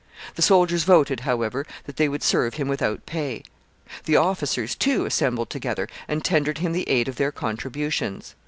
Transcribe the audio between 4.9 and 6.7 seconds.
assembled together, and tendered